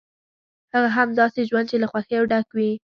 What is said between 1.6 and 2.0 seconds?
چې له